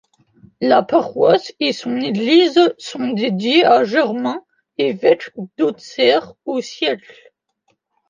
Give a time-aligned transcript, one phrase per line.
[0.61, 4.43] La paroisse et son église sont dédiées à Germain,
[4.79, 7.31] évêque d’Auxerre au siècle.